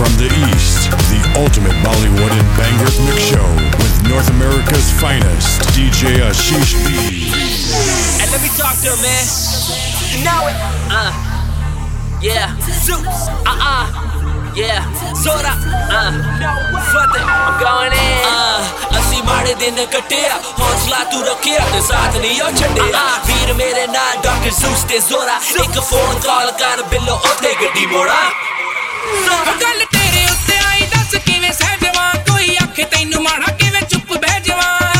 [0.00, 6.24] From the East, the ultimate Bollywood and Bangers mix show with North America's finest, DJ
[6.24, 7.28] Ashish B.
[8.16, 9.24] And let me talk to him, man.
[10.08, 10.56] You know it.
[10.88, 11.12] Uh,
[12.22, 12.56] yeah.
[12.80, 13.28] Zeus.
[13.44, 14.08] Uh-uh.
[14.56, 14.82] Yeah,
[15.14, 15.52] Zora,
[15.94, 16.10] uh,
[16.90, 18.24] Fateh, I'm going in.
[18.24, 23.86] Uh, ਅਸੀਂ ਮਾੜੇ ਦਿਨ ਕੱਟਿਆ ਹੌਸਲਾ ਤੂੰ ਰੱਖਿਆ ਤੇ ਸਾਥ ਨਹੀਂ ਉਹ ਛੱਡਿਆ ਵੀਰ ਮੇਰੇ
[23.86, 28.18] ਨਾਲ ਡਾਕਟਰ ਸੂਸ ਤੇ ਜ਼ੋਰਾ ਇੱਕ ਫੋਨ ਕਾਲ ਕਰ ਬਿੱਲੋ ਉੱਥੇ ਗੱਡੀ ਮੋੜਾ
[32.84, 34.99] ਤੈਨੂੰ ਮਾੜਾ ਕਿਵੇਂ ਚੁੱਪ ਬਹਿ ਜਵਾਂ?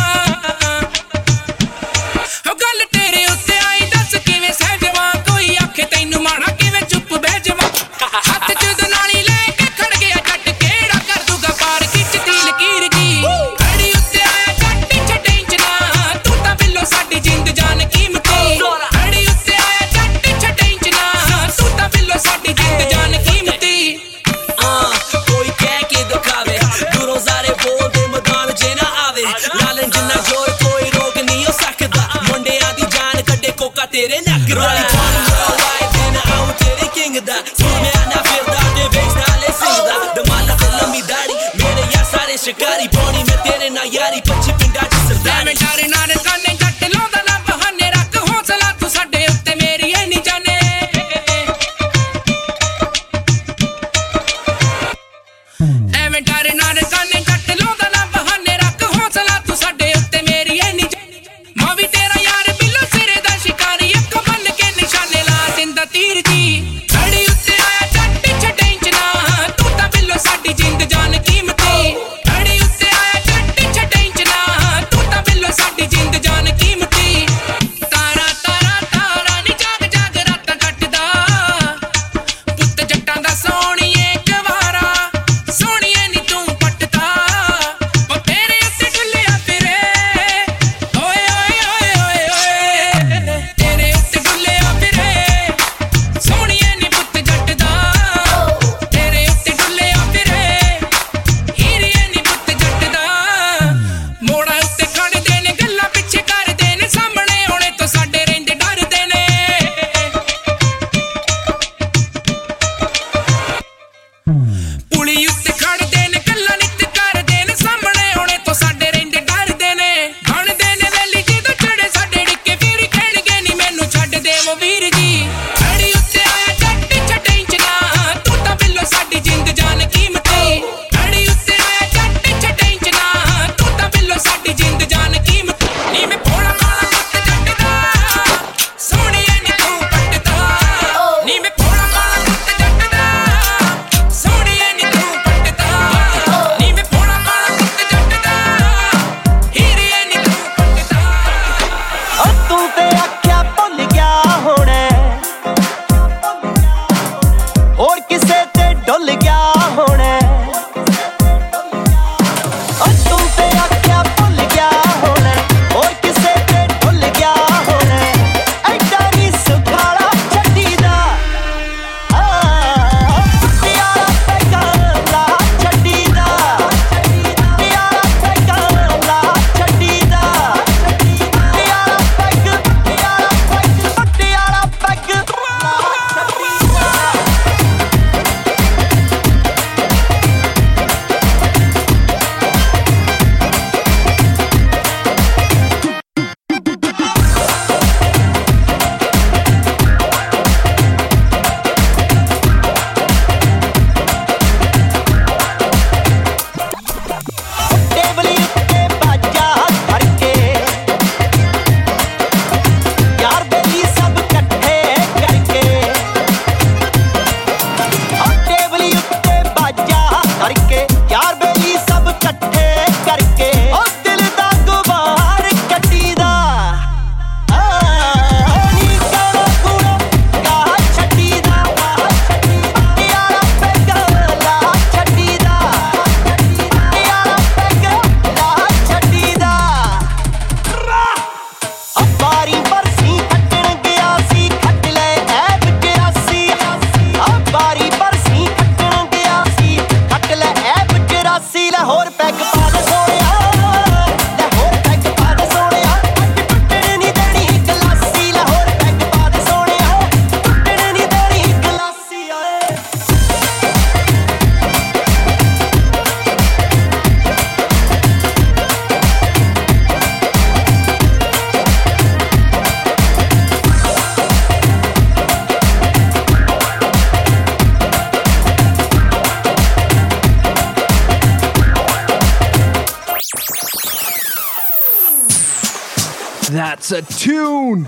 [286.50, 287.84] That's a tune.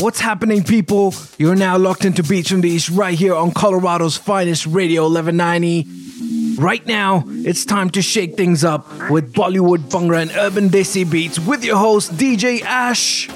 [0.00, 1.14] What's happening, people?
[1.38, 6.56] You're now locked into Beats from the East right here on Colorado's finest radio 1190.
[6.60, 11.38] Right now, it's time to shake things up with Bollywood, Bhangra, and Urban Desi beats
[11.38, 13.28] with your host, DJ Ash.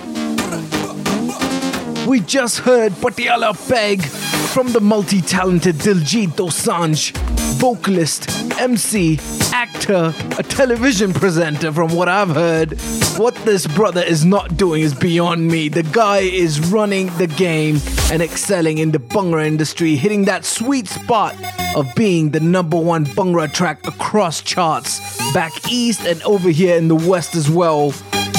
[2.08, 7.12] We just heard Patiala Peg from the multi talented Diljit Dosanjh,
[7.64, 8.28] vocalist,
[8.60, 9.18] MC,
[9.50, 12.78] actor, a television presenter, from what I've heard.
[13.16, 15.70] What this brother is not doing is beyond me.
[15.70, 17.80] The guy is running the game
[18.12, 21.34] and excelling in the Bhangra industry, hitting that sweet spot
[21.74, 25.00] of being the number one Bhangra track across charts,
[25.32, 27.94] back east and over here in the west as well.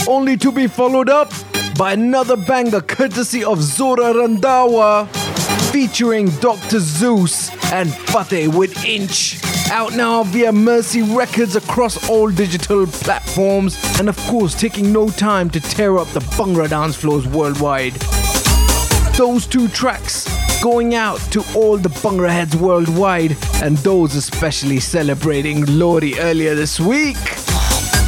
[0.07, 1.31] Only to be followed up
[1.79, 5.24] by another banger courtesy of Zora Randhawa
[5.75, 6.79] featuring Dr.
[6.79, 9.37] Zeus and Fateh with Inch.
[9.69, 15.49] Out now via Mercy Records across all digital platforms, and of course, taking no time
[15.49, 17.91] to tear up the Bhangra dance floors worldwide.
[19.17, 20.23] Those two tracks
[20.63, 26.79] going out to all the Bhangra heads worldwide, and those especially celebrating Lohri earlier this
[26.79, 27.17] week.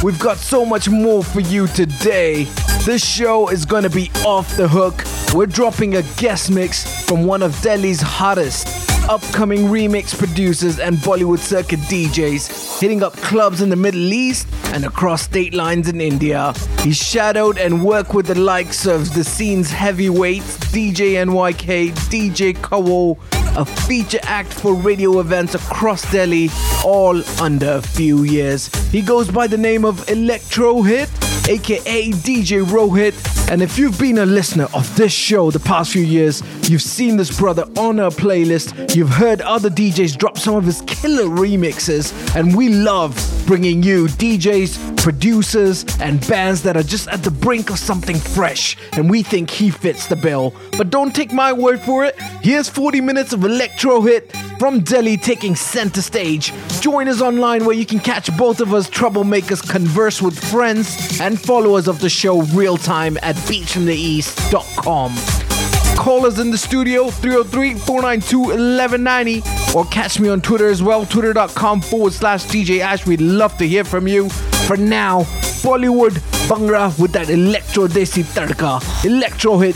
[0.02, 2.46] We've got so much more for you today.
[2.84, 5.04] This show is gonna be off the hook.
[5.34, 11.38] We're dropping a guest mix from one of Delhi's hottest upcoming remix producers and Bollywood
[11.38, 16.52] circuit DJs, hitting up clubs in the Middle East and across state lines in India.
[16.82, 23.18] He shadowed and worked with the likes of the scene's heavyweights, DJ NYK, DJ Kawo,
[23.56, 26.50] a feature act for radio events across Delhi,
[26.84, 28.68] all under a few years.
[28.90, 31.08] He goes by the name of Elektrohit,
[31.48, 33.14] aka DJ Rohit.
[33.50, 37.16] And if you've been a listener of this show the past few years, you've seen
[37.16, 42.12] this brother on our playlist, you've heard other DJs drop some of his killer remixes,
[42.36, 43.14] and we love
[43.46, 48.76] bringing you DJs, producers, and bands that are just at the brink of something fresh,
[48.92, 50.52] and we think he fits the bill.
[50.76, 52.14] But don't take my word for it.
[52.42, 56.52] Here's 40 minutes of Elektrohit from Delhi taking center stage.
[56.82, 61.40] Join us online where you can catch both of us troublemakers converse with friends and
[61.40, 65.57] followers of the show real time at beatsfromtheeast.com.
[65.98, 69.42] Call us in the studio 303 492 1190
[69.76, 73.04] or catch me on Twitter as well, twitter.com forward slash DJ Ash.
[73.04, 74.28] We'd love to hear from you.
[74.68, 75.22] For now,
[75.60, 76.12] Bollywood
[76.46, 78.80] Bhangra with that electro desi tadka.
[79.02, 79.74] Elektrohit,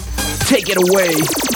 [0.49, 1.52] take it away.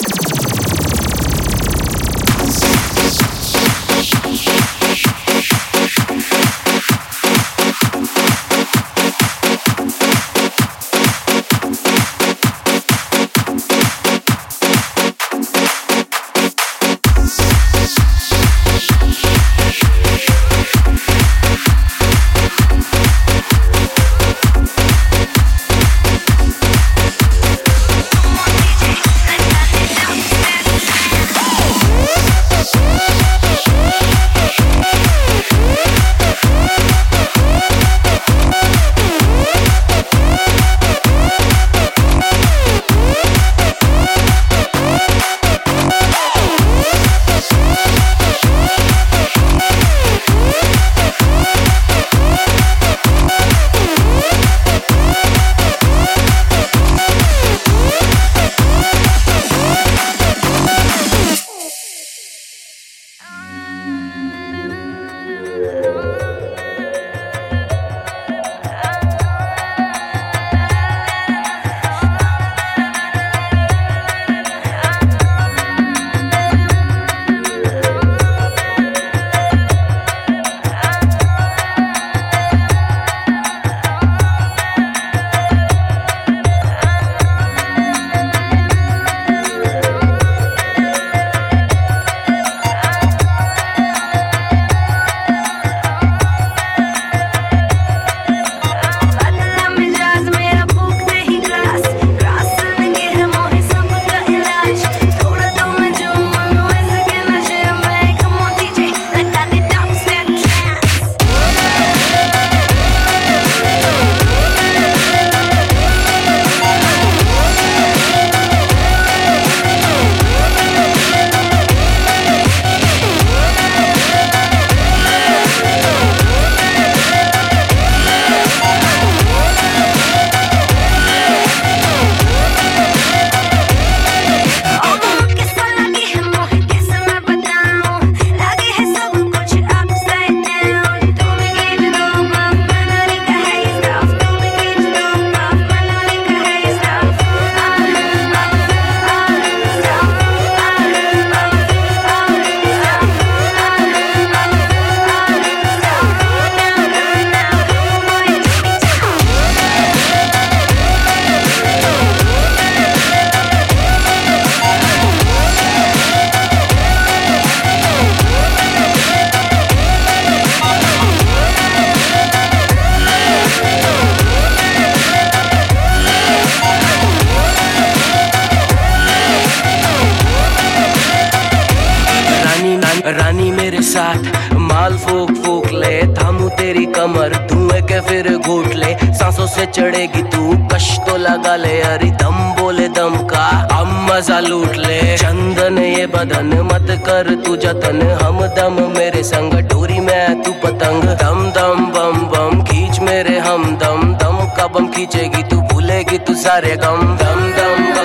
[189.56, 194.76] से चढ़ेगी तू। कश तो लगा ले, अरे दम बोले दम का। हम मज़ा लूट
[194.76, 200.52] ले। चंदन, ये बदन मत कर तू जतन। हम दम मेरे संग, डोरी में तू
[200.64, 206.18] पतंग। दम दम बम बम, खींच मेरे हम दम। दम का बम खींचेगी तू, भूलेगी
[206.18, 207.95] तू सारे गम। दम दम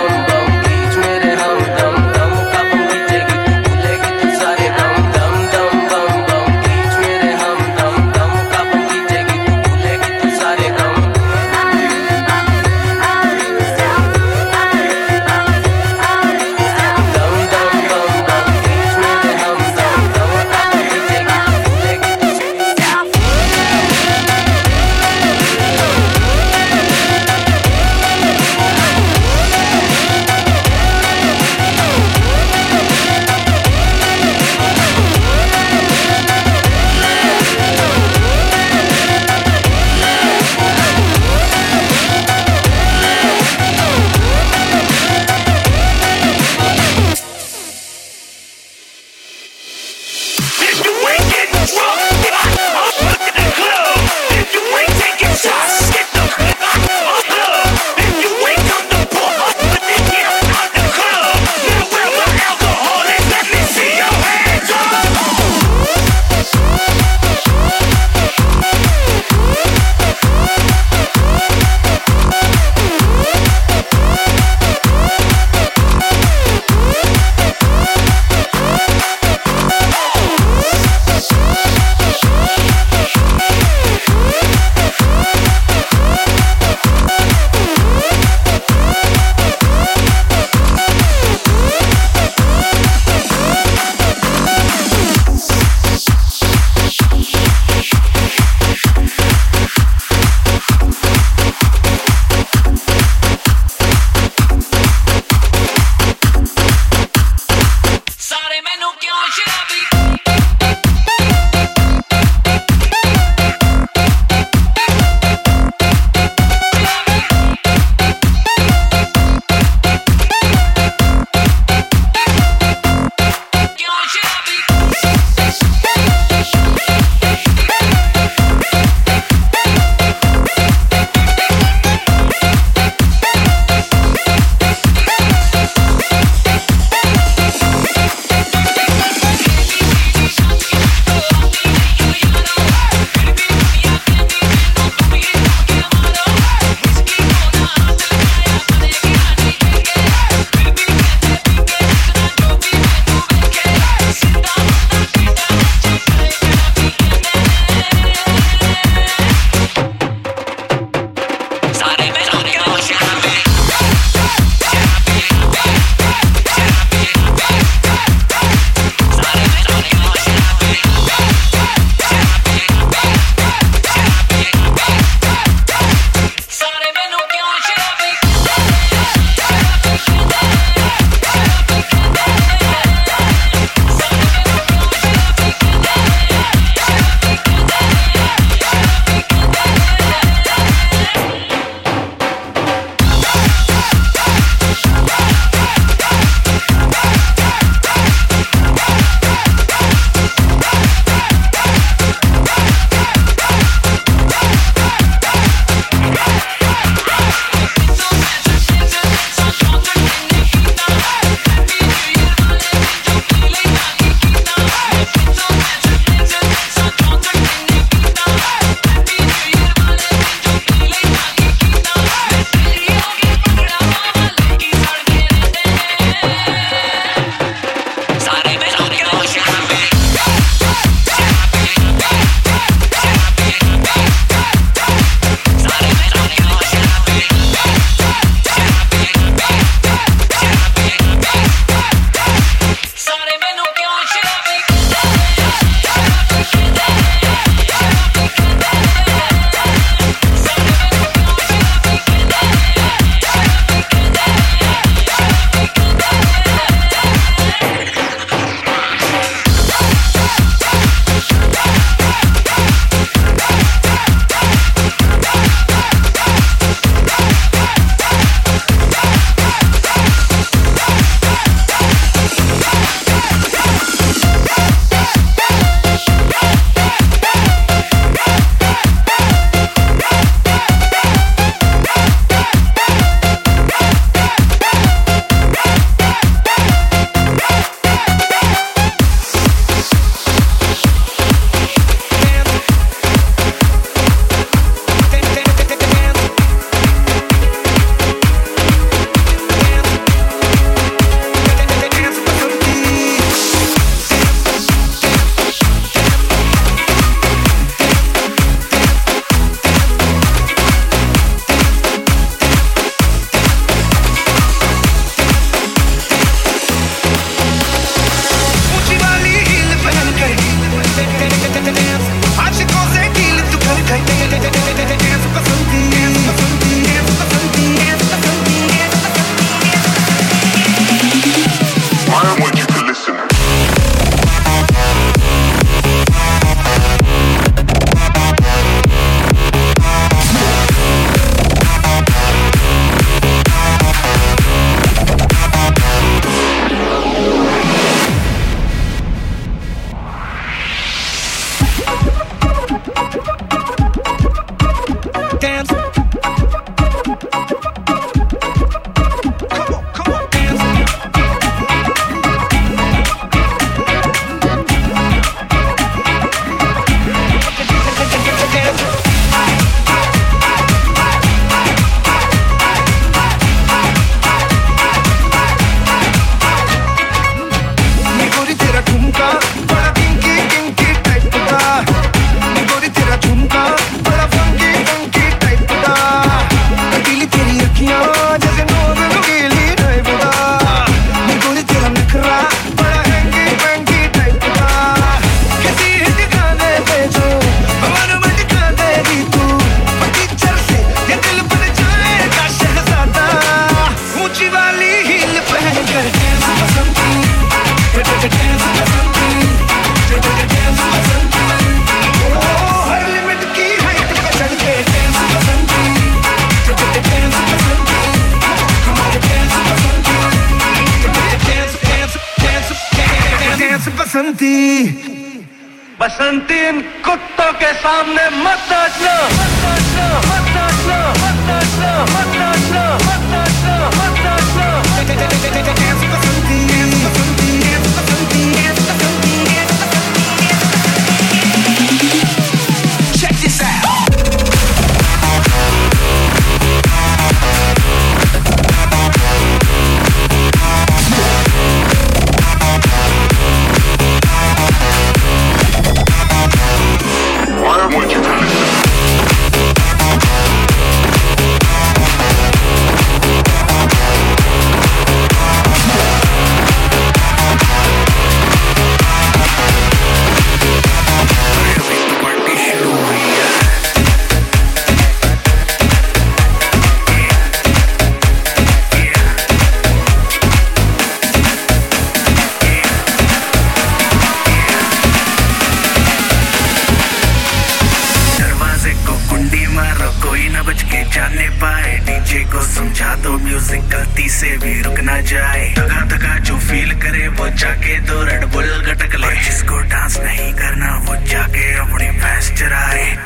[492.71, 497.49] समझा दो म्यूज़िक गलती से भी रुक ना जाए। धगा धगा जो फील करे, वो
[497.49, 503.17] जाके दो रेड बुल गटक ले। जिसको डांस नहीं करना, वो जाके अपनी भैंस चराए।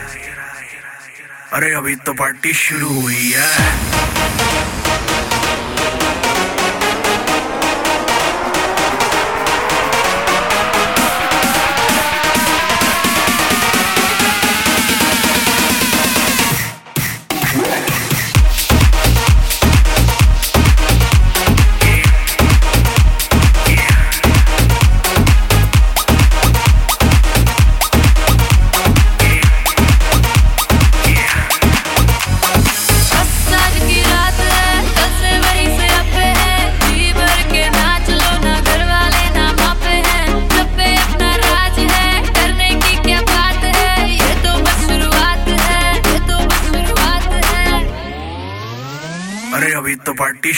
[1.54, 3.76] अरे, अभी तो पार्टी शुरू हुई है।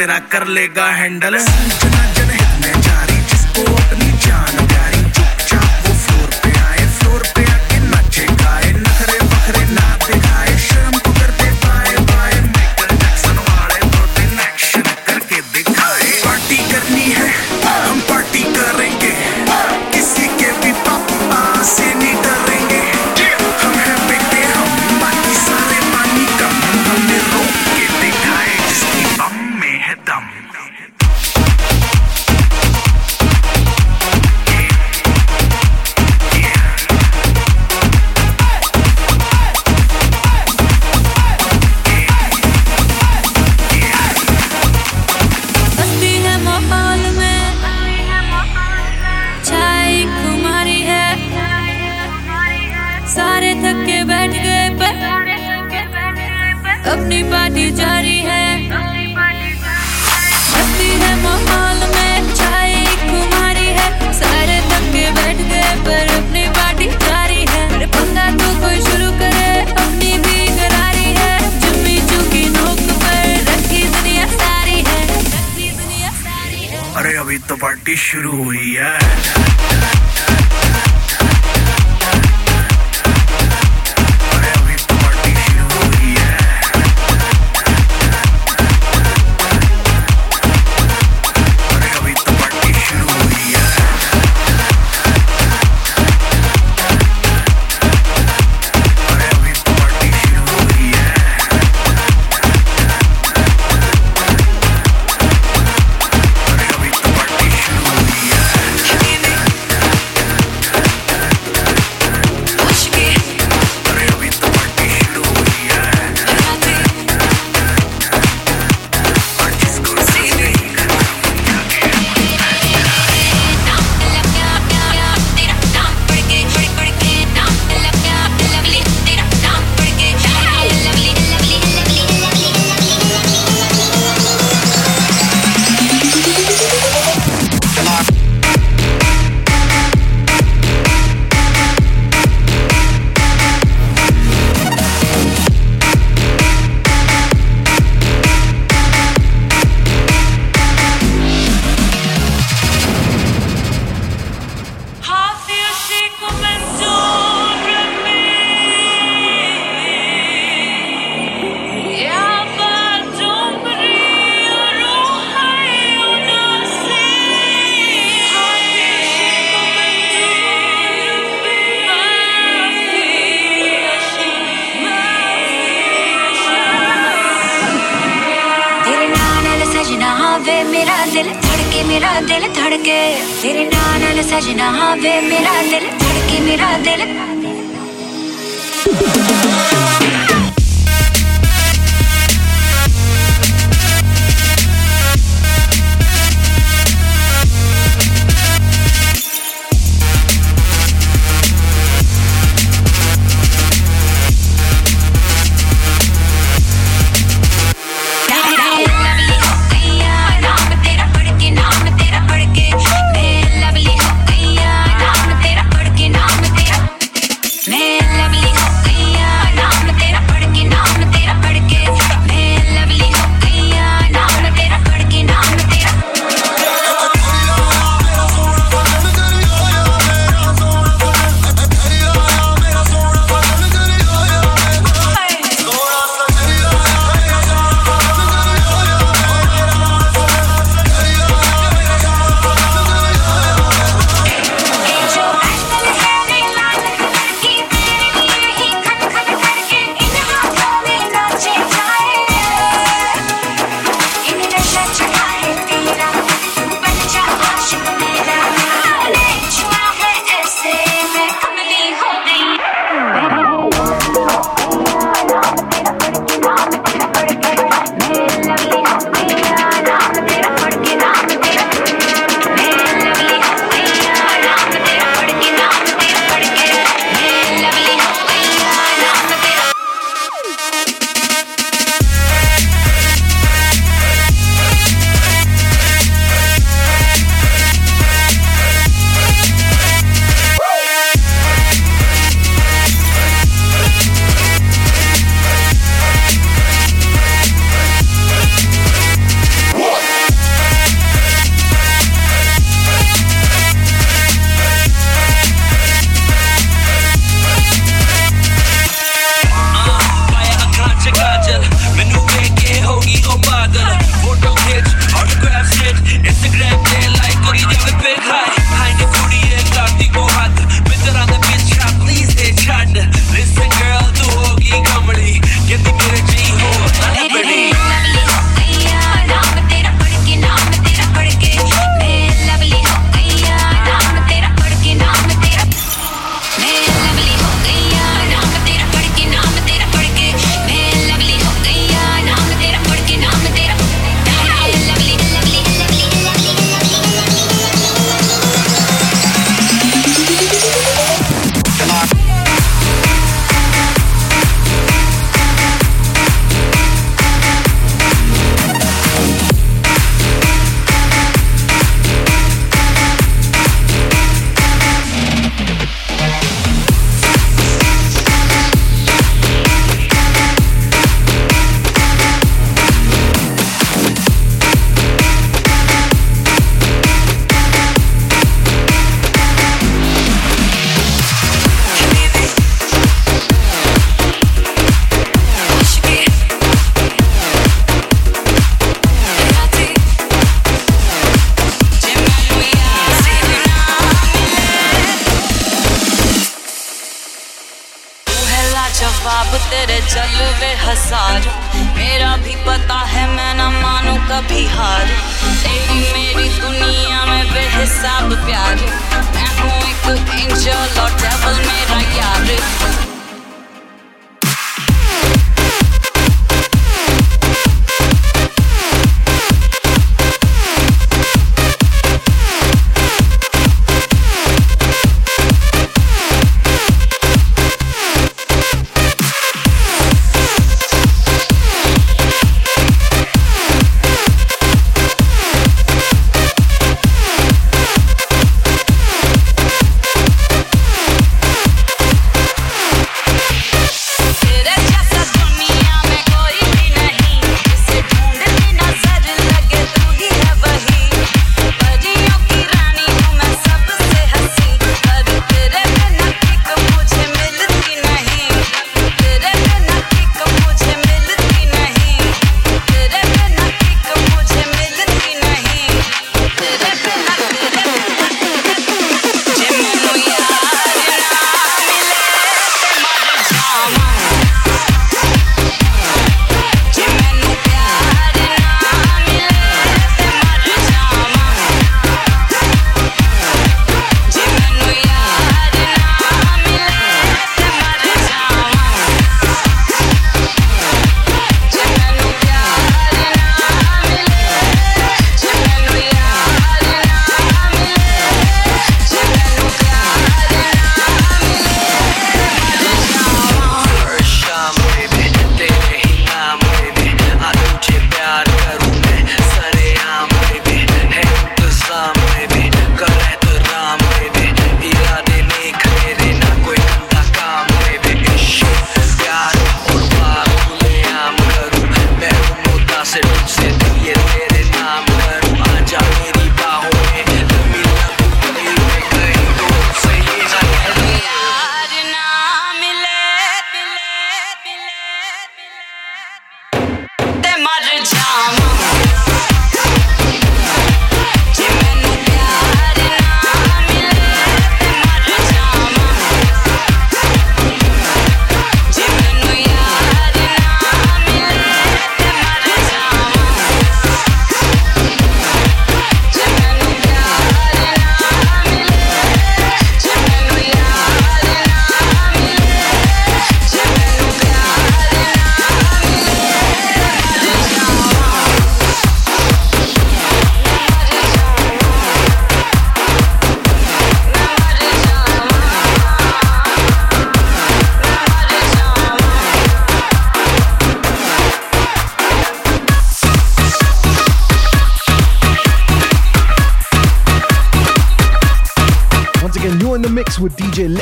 [0.00, 1.36] तेरा कर लेगा handle.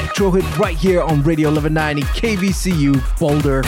[0.08, 3.62] Elektrohit right here on Radio 1190 KVCU Boulder.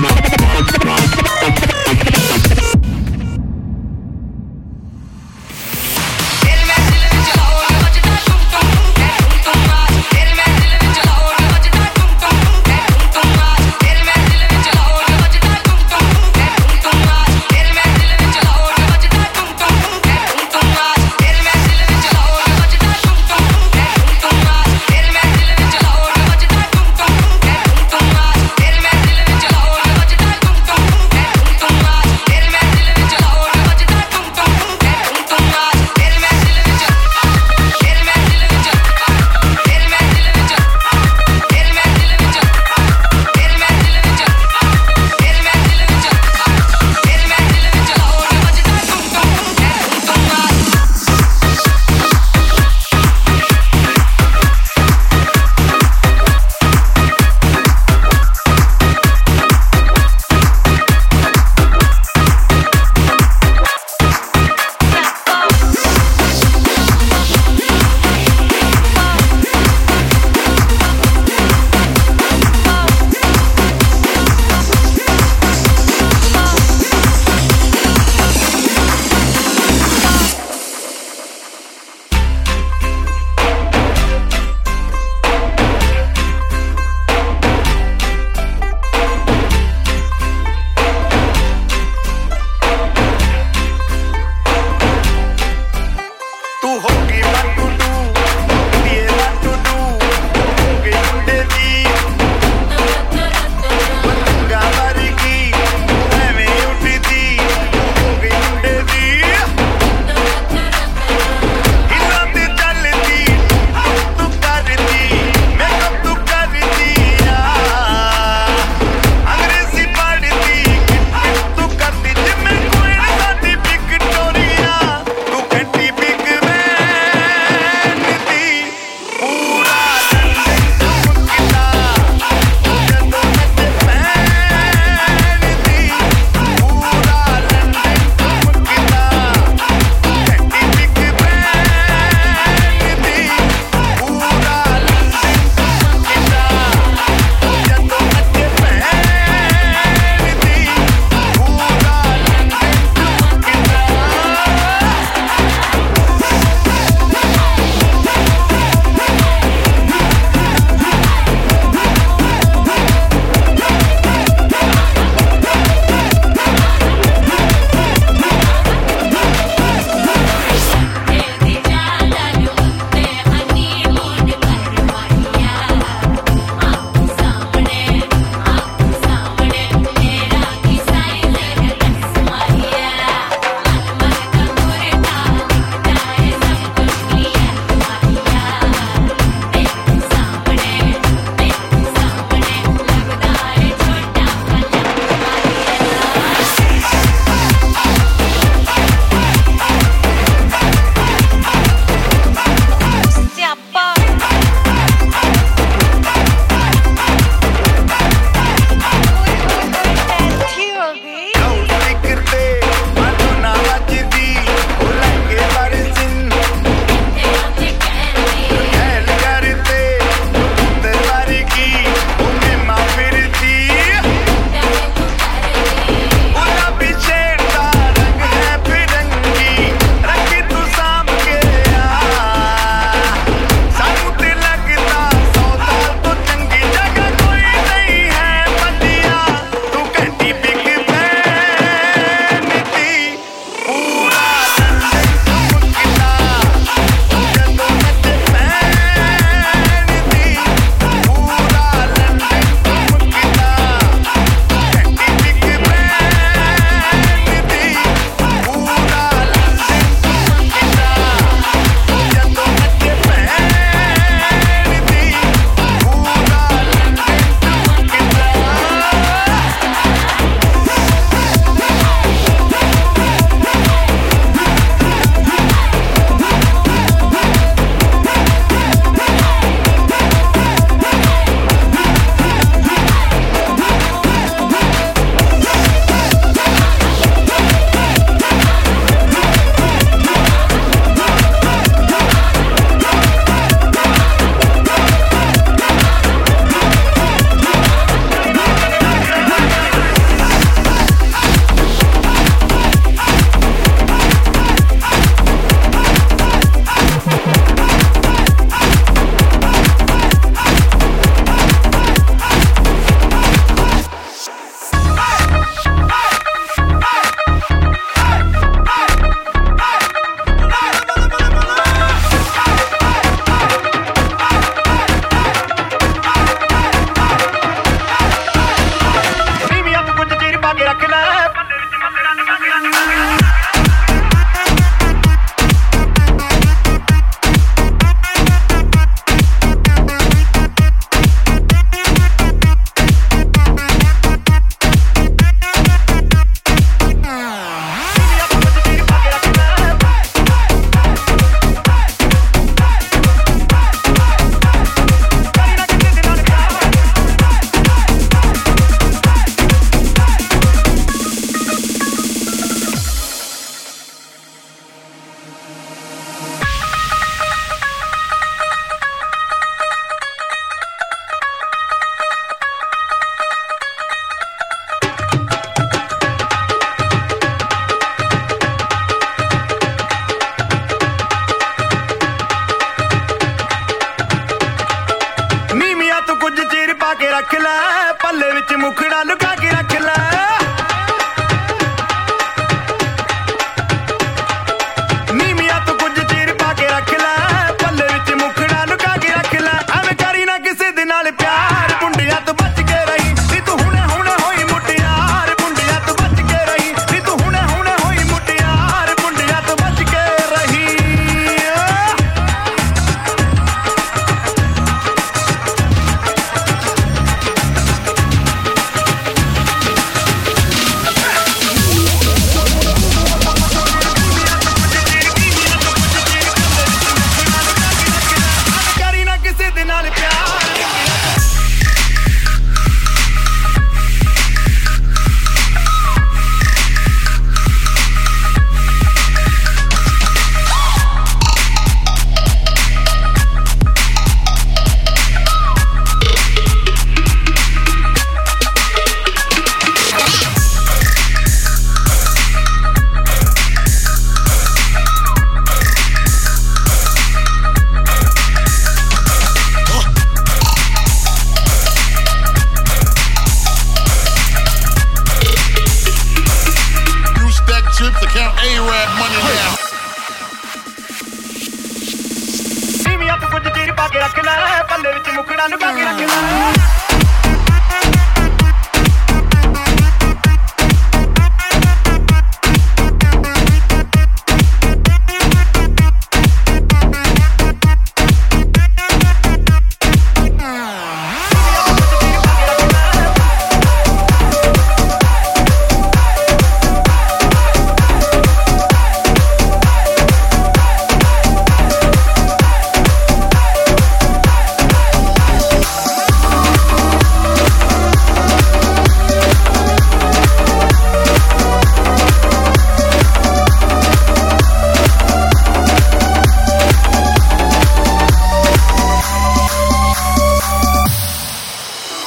[0.00, 0.27] Not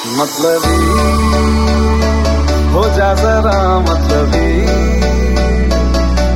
[0.02, 0.78] मतलबी
[2.74, 4.48] हो जा जरा मतलबी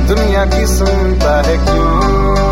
[0.06, 2.45] दुनिया की सुनता है क्यों?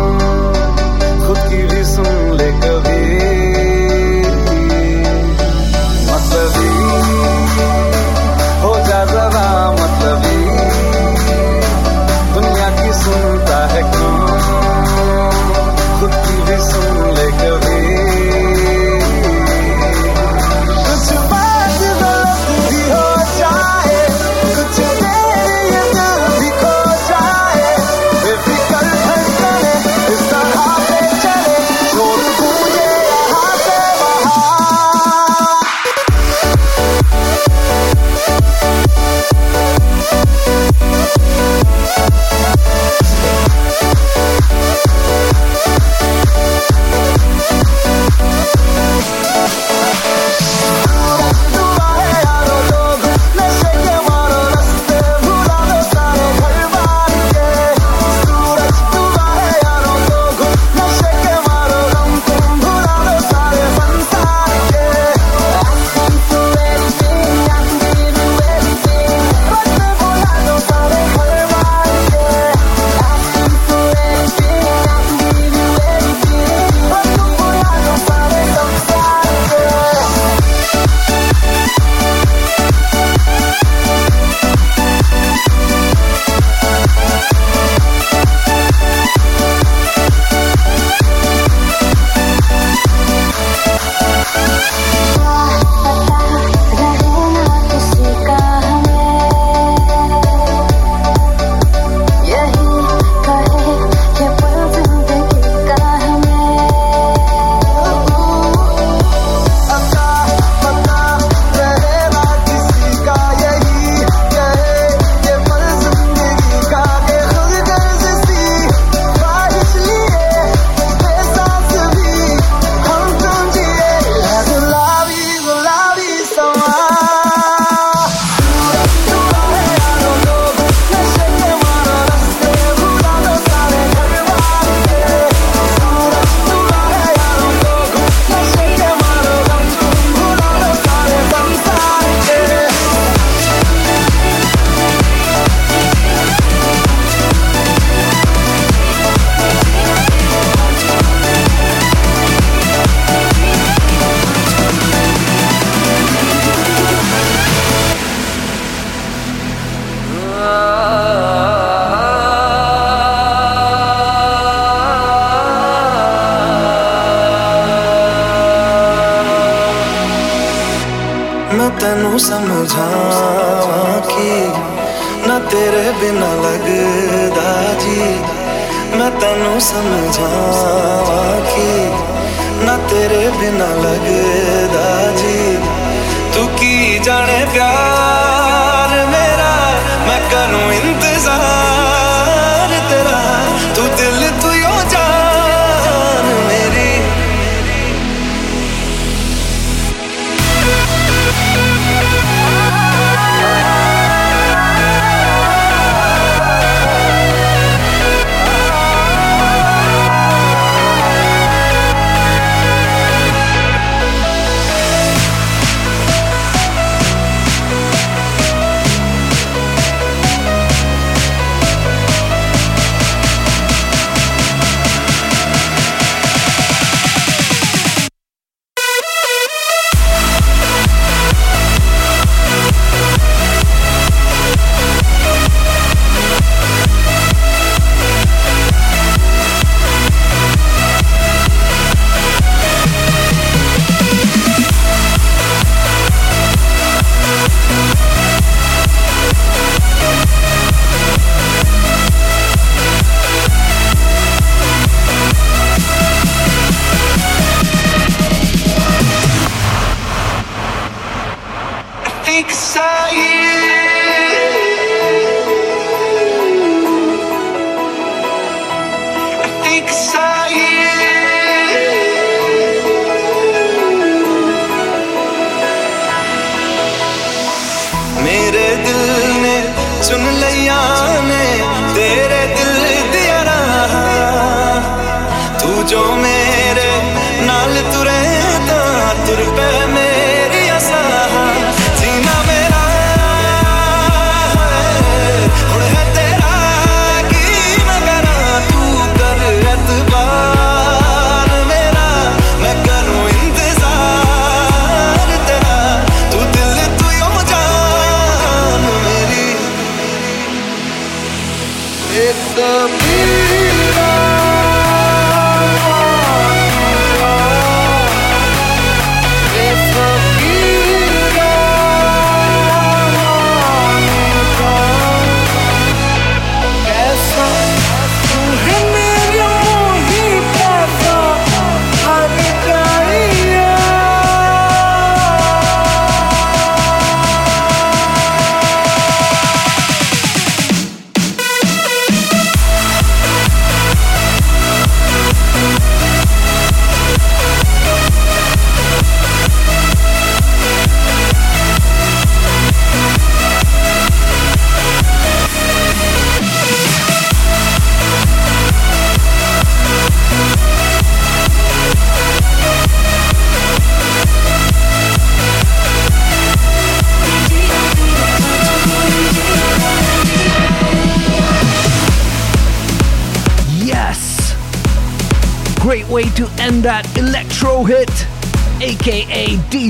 [312.17, 313.64] It's the beat.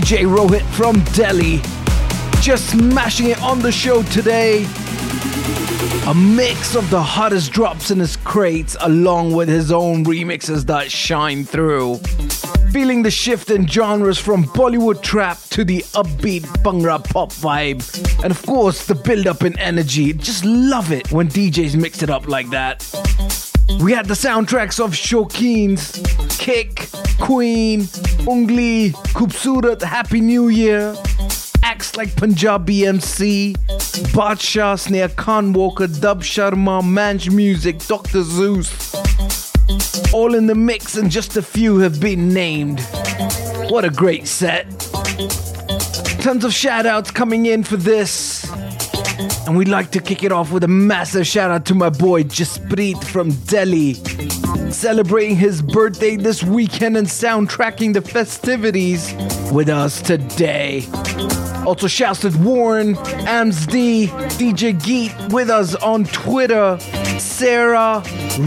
[0.06, 1.62] DJ Rohit from Delhi.
[2.40, 4.68] Just smashing it on the show today.
[6.06, 10.92] A mix of the hottest drops in his crates, along with his own remixes that
[10.92, 11.96] shine through.
[12.72, 17.82] Feeling the shift in genres from Bollywood trap to the upbeat Bhangra pop vibe.
[18.24, 20.14] And of course, the build up in energy.
[20.14, 22.88] Just love it when DJs mix it up like that.
[23.82, 26.00] We had the soundtracks of Shaukeens
[26.38, 26.90] Kick,
[27.20, 27.88] Queen,
[28.26, 30.96] Ungli, Khoobsurat, Happy New Year,
[31.62, 33.54] acts like Panjabi MC,
[34.14, 38.24] Badshah, Snare Khan Walker, Dub Sharma, Manj Music, Dr.
[38.24, 38.96] Zeus.
[40.12, 42.80] All in the mix, and just a few have been named.
[43.70, 44.68] What a great set!
[46.22, 48.50] Tons of shout outs coming in for this.
[49.46, 52.24] And we'd like to kick it off with a massive shout out to my boy
[52.24, 53.94] Jasprit from Delhi.
[54.76, 59.14] Celebrating his birthday this weekend and soundtracking the festivities
[59.50, 60.86] with us today.
[61.66, 66.78] Also, shouts to Warren, AmsD, DJ Geet with us on Twitter.
[67.20, 68.04] Sarah,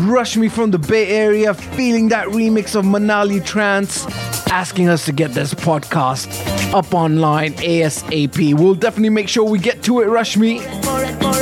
[0.07, 4.07] Rushmi from the Bay Area, feeling that remix of Manali Trance,
[4.53, 6.29] asking us to get this podcast
[6.75, 8.55] up online ASAP.
[8.55, 10.63] We'll definitely make sure we get to it, Rushmi.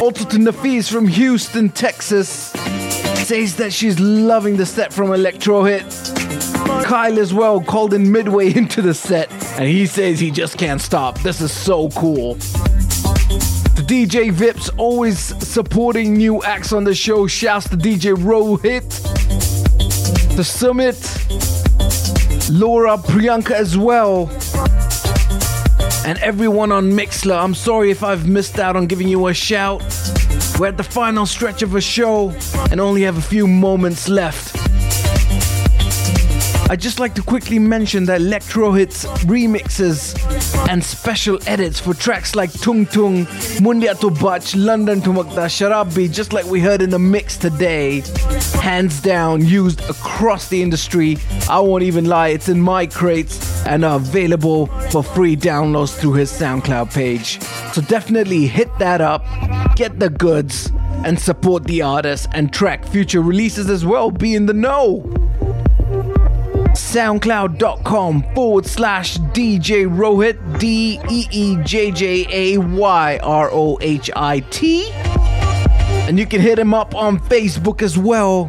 [0.01, 2.53] Also to Nafis from Houston, Texas,
[3.27, 5.83] says that she's loving the set from Elektrohit.
[6.85, 9.29] Kyle as well called in midway into the set.
[9.59, 11.18] And he says he just can't stop.
[11.22, 12.35] This is so cool.
[12.35, 17.27] The DJ Vips always supporting new acts on the show.
[17.27, 18.87] Shouts to DJ Rohit,
[20.37, 20.95] The Summit,
[22.49, 24.31] Laura Priyanka as well.
[26.07, 29.83] And everyone on Mixler, I'm sorry if I've missed out on giving you a shout.
[30.59, 32.31] We're at the final stretch of a show
[32.71, 34.56] and only have a few moments left.
[36.69, 40.17] I'd just like to quickly mention that Elektrohits remixes
[40.69, 43.27] and special edits for tracks like Tung Tung,
[43.62, 48.03] Mundiyan Tu Bach, London Thumakda, Sharabi, just like we heard in the mix today,
[48.61, 51.19] hands down used across the industry.
[51.49, 56.14] I won't even lie, it's in my crates and are available for free downloads through
[56.14, 57.41] his SoundCloud page.
[57.75, 59.25] So definitely hit that up,
[59.77, 60.73] get the goods,
[61.05, 64.11] and support the artist and track future releases as well.
[64.11, 65.05] Be in the know
[66.77, 74.11] soundcloud.com forward slash DJ Rohit, D E E J J A Y R O H
[74.14, 74.91] I T.
[76.09, 78.45] And you can hit him up on Facebook as well.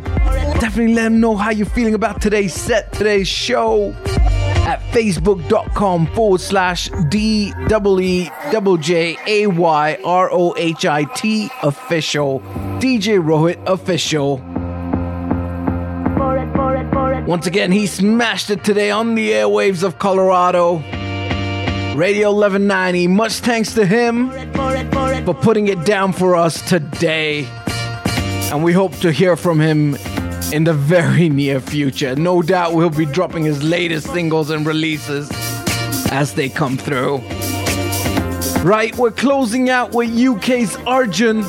[0.60, 3.94] Definitely let him know how you're feeling about today's set, today's show
[4.68, 8.30] at facebook.com forward slash D E
[8.78, 12.42] J A Y R O H I T official.
[12.80, 14.38] DJ Rohit official.
[17.28, 20.76] Once again, he smashed it today on the airwaves of Colorado.
[21.94, 23.08] Radio 1190.
[23.08, 24.32] Much thanks to him
[25.26, 27.46] for putting it down for us today.
[28.50, 29.96] And we hope to hear from him
[30.54, 32.16] in the very near future.
[32.16, 35.30] No doubt we'll be dropping his latest singles and releases
[36.14, 37.18] as they come through.
[38.64, 41.44] Right, we're closing out with UK's Arjun,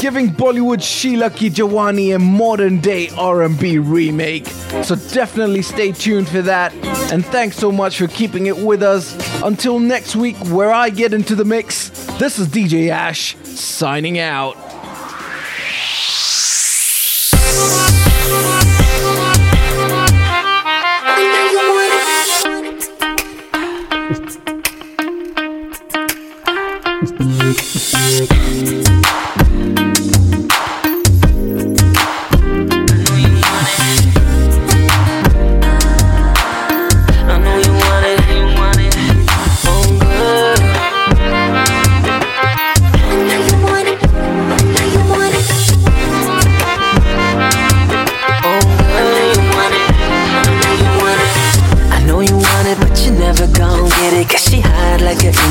[0.00, 4.46] giving Bollywood Sheila Ki Jawani a modern day R&B remake.
[4.82, 6.72] So definitely stay tuned for that.
[7.12, 9.14] And thanks so much for keeping it with us.
[9.42, 14.69] Until next week, where I get into the mix, this is DJ Ash signing out.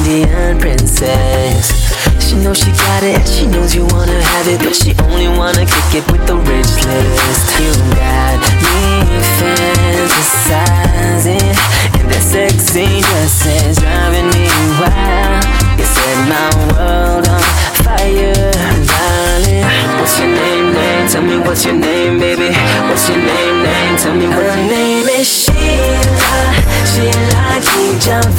[0.09, 1.69] Indian princess.
[2.17, 5.67] She knows she got it, she knows you wanna have it, but she only wanna
[5.69, 7.59] kick it with the rich list.
[7.61, 9.05] You got me
[9.37, 11.53] fantasizing,
[11.93, 14.49] and that sexy dress is driving me
[14.81, 15.45] wild.
[15.77, 17.45] You set my world on
[17.85, 18.49] fire,
[18.89, 19.61] darling.
[20.01, 21.05] What's your name, name?
[21.07, 22.49] Tell me what's your name, baby.
[22.89, 23.95] What's your name, name?
[24.01, 25.29] Tell me what her name is.
[25.29, 26.49] Sheila,
[26.97, 27.61] Sheila
[28.01, 28.38] Jawani.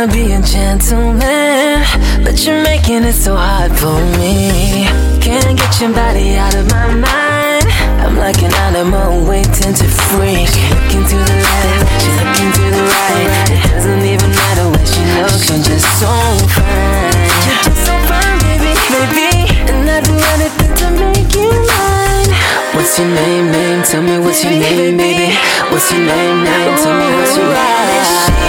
[0.00, 1.84] Tryna be a gentleman,
[2.24, 4.88] but you're making it so hard for me.
[5.20, 7.68] Can't get your body out of my mind.
[8.00, 10.48] I'm like an animal waiting to freak.
[10.48, 13.28] She looking to the left, she looking to the right.
[13.52, 16.08] It doesn't even matter where she looks, you're just so
[16.48, 17.12] fine.
[17.44, 19.52] You're just so fine, baby, baby.
[19.68, 22.32] And I'd do anything to make you mine.
[22.72, 23.82] What's your name, name?
[23.84, 25.36] Tell me what's your name, baby.
[25.68, 26.72] What's your name, name?
[26.80, 28.40] Tell me what's your name.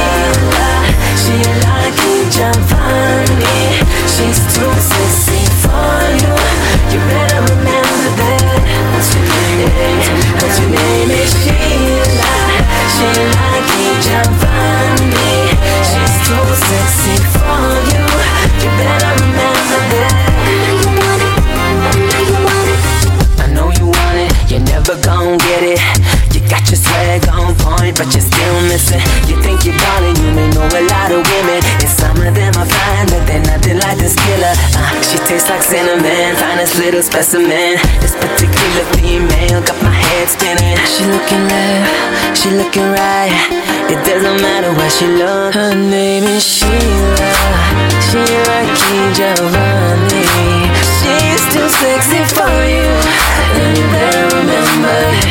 [1.32, 3.56] Sheila, Sheila Jawani.
[4.04, 6.34] She's too sexy for you.
[6.92, 8.60] You better remember that.
[8.92, 10.12] What's your name?
[10.44, 11.12] What's your name?
[11.12, 12.21] Is Sheila,
[37.24, 37.78] specimen.
[38.02, 40.78] This particular female got my head spinning.
[40.90, 43.32] She looking left, She looking right.
[43.94, 45.54] It doesn't matter what she look.
[45.54, 47.32] Her name is Sheila.
[48.10, 50.26] Sheila Ki Jawani.
[50.98, 52.90] She's too sexy for you.
[53.62, 55.31] And you better remember.